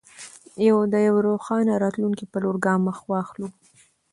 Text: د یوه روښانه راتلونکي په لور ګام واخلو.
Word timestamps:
د 0.91 0.93
یوه 1.07 1.19
روښانه 1.27 1.73
راتلونکي 1.83 2.25
په 2.31 2.37
لور 2.43 2.55
ګام 2.65 2.81
واخلو. 3.11 3.47